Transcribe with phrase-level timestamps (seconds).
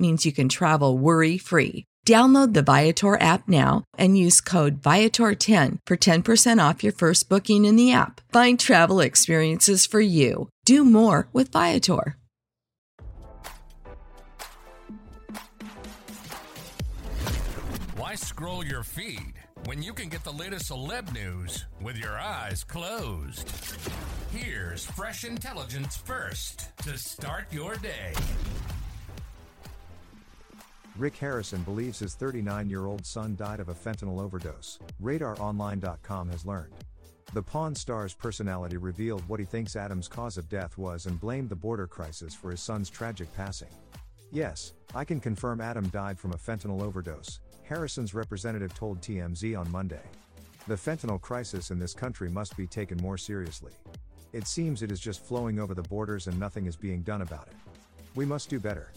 [0.00, 1.84] means you can travel worry free.
[2.06, 7.66] Download the Viator app now and use code Viator10 for 10% off your first booking
[7.66, 8.20] in the app.
[8.32, 10.48] Find travel experiences for you.
[10.64, 12.16] Do more with Viator.
[17.96, 19.34] Why scroll your feed
[19.66, 23.52] when you can get the latest celeb news with your eyes closed?
[24.32, 28.14] Here's fresh intelligence first to start your day.
[31.00, 36.44] Rick Harrison believes his 39 year old son died of a fentanyl overdose, RadarOnline.com has
[36.44, 36.74] learned.
[37.32, 41.48] The Pawn Stars personality revealed what he thinks Adam's cause of death was and blamed
[41.48, 43.70] the border crisis for his son's tragic passing.
[44.30, 49.72] Yes, I can confirm Adam died from a fentanyl overdose, Harrison's representative told TMZ on
[49.72, 50.02] Monday.
[50.68, 53.72] The fentanyl crisis in this country must be taken more seriously.
[54.34, 57.46] It seems it is just flowing over the borders and nothing is being done about
[57.46, 57.56] it.
[58.14, 58.92] We must do better.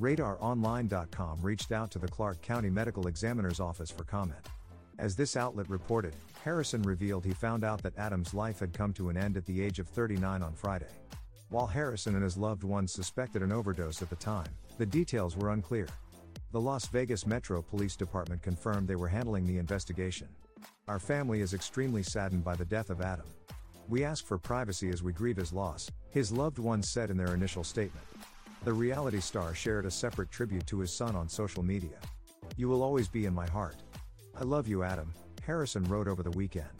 [0.00, 4.48] RadarOnline.com reached out to the Clark County Medical Examiner's Office for comment.
[4.98, 9.10] As this outlet reported, Harrison revealed he found out that Adam's life had come to
[9.10, 10.86] an end at the age of 39 on Friday.
[11.50, 15.50] While Harrison and his loved ones suspected an overdose at the time, the details were
[15.50, 15.88] unclear.
[16.52, 20.28] The Las Vegas Metro Police Department confirmed they were handling the investigation.
[20.88, 23.26] Our family is extremely saddened by the death of Adam.
[23.88, 27.34] We ask for privacy as we grieve his loss, his loved ones said in their
[27.34, 28.06] initial statement.
[28.64, 31.98] The reality star shared a separate tribute to his son on social media.
[32.56, 33.74] You will always be in my heart.
[34.38, 35.12] I love you, Adam,
[35.44, 36.70] Harrison wrote over the weekend.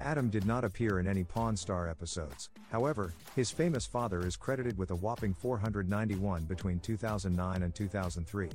[0.00, 4.78] Adam did not appear in any Pawn Star episodes, however, his famous father is credited
[4.78, 8.48] with a whopping 491 between 2009 and 2003.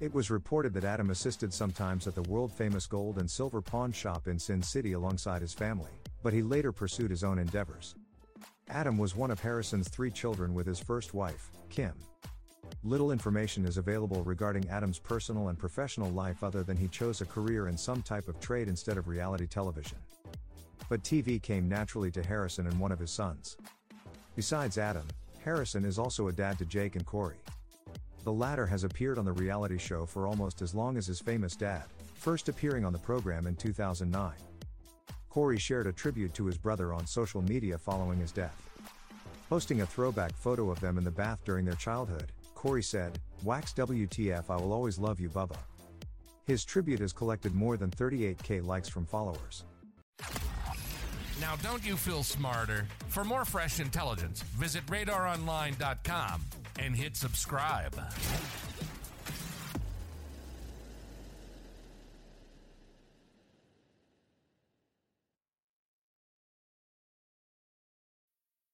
[0.00, 3.92] It was reported that Adam assisted sometimes at the world famous gold and silver pawn
[3.92, 5.90] shop in Sin City alongside his family,
[6.22, 7.94] but he later pursued his own endeavors.
[8.68, 11.92] Adam was one of Harrison's three children with his first wife, Kim.
[12.82, 17.26] Little information is available regarding Adam's personal and professional life other than he chose a
[17.26, 19.98] career in some type of trade instead of reality television.
[20.88, 23.56] But TV came naturally to Harrison and one of his sons.
[24.34, 25.06] Besides Adam,
[25.44, 27.38] Harrison is also a dad to Jake and Corey.
[28.24, 31.54] The latter has appeared on the reality show for almost as long as his famous
[31.54, 31.84] dad,
[32.14, 34.32] first appearing on the program in 2009.
[35.36, 38.56] Corey shared a tribute to his brother on social media following his death.
[39.50, 43.74] Posting a throwback photo of them in the bath during their childhood, Corey said, Wax
[43.74, 45.58] WTF I will always love you Bubba.
[46.46, 49.64] His tribute has collected more than 38k likes from followers.
[51.38, 52.86] Now, don't you feel smarter?
[53.08, 56.40] For more fresh intelligence, visit radaronline.com
[56.78, 57.94] and hit subscribe.